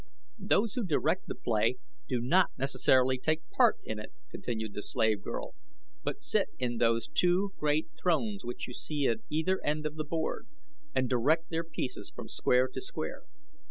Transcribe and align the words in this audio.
"Those 0.39 0.73
who 0.73 0.83
direct 0.83 1.27
the 1.27 1.35
play 1.35 1.77
do 2.07 2.19
not 2.19 2.47
necessarily 2.57 3.19
take 3.19 3.47
part 3.51 3.77
in 3.83 3.99
it," 3.99 4.11
continued 4.31 4.73
the 4.73 4.81
slave 4.81 5.21
girl, 5.21 5.53
"but 6.03 6.23
sit 6.23 6.49
in 6.57 6.77
those 6.77 7.07
two 7.07 7.53
great 7.59 7.89
thrones 7.95 8.43
which 8.43 8.67
you 8.67 8.73
see 8.73 9.05
at 9.05 9.19
either 9.29 9.63
end 9.63 9.85
of 9.85 9.97
the 9.97 10.03
board 10.03 10.47
and 10.95 11.07
direct 11.07 11.51
their 11.51 11.63
pieces 11.63 12.09
from 12.15 12.27
square 12.29 12.67
to 12.69 12.81
square." 12.81 13.25